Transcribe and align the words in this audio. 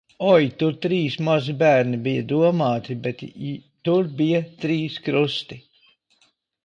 Oi, 0.27 0.45
tur 0.61 0.71
trīs 0.85 1.17
mazi 1.27 1.53
bērni 1.59 1.99
bija 2.07 2.23
domāti, 2.33 2.97
bet 3.05 3.21
tur 3.89 4.11
bija 4.23 4.41
trīs 4.65 4.97
krusti. 5.09 5.61